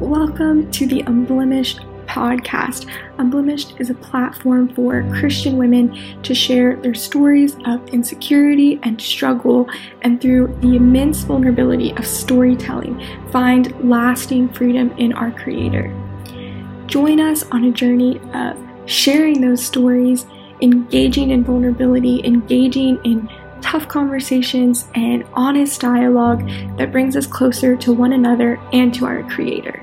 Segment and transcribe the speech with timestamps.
[0.00, 2.90] Welcome to the Unblemished podcast.
[3.18, 9.68] Unblemished is a platform for Christian women to share their stories of insecurity and struggle,
[10.02, 13.00] and through the immense vulnerability of storytelling,
[13.30, 15.94] find lasting freedom in our Creator.
[16.86, 20.26] Join us on a journey of sharing those stories,
[20.62, 23.28] engaging in vulnerability, engaging in
[23.64, 26.46] tough conversations, and honest dialogue
[26.76, 29.82] that brings us closer to one another and to our Creator.